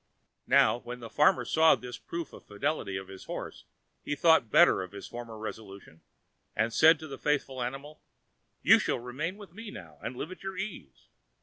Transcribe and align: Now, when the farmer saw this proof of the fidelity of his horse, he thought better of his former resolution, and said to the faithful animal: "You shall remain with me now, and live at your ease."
Now, 0.47 0.79
when 0.79 0.99
the 0.99 1.11
farmer 1.11 1.45
saw 1.45 1.75
this 1.75 1.99
proof 1.99 2.33
of 2.33 2.47
the 2.47 2.55
fidelity 2.55 2.97
of 2.97 3.07
his 3.07 3.25
horse, 3.25 3.65
he 4.01 4.15
thought 4.15 4.49
better 4.49 4.81
of 4.81 4.93
his 4.93 5.05
former 5.07 5.37
resolution, 5.37 6.01
and 6.55 6.73
said 6.73 6.97
to 7.01 7.07
the 7.07 7.19
faithful 7.19 7.61
animal: 7.61 8.01
"You 8.63 8.79
shall 8.79 8.97
remain 8.97 9.37
with 9.37 9.53
me 9.53 9.69
now, 9.69 9.99
and 10.01 10.15
live 10.15 10.31
at 10.31 10.41
your 10.41 10.57
ease." 10.57 11.09